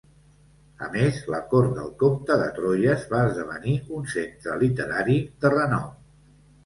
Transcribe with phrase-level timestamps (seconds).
[0.85, 5.87] A més, la cort del comte de Troyes va esdevenir un centre literari de renom.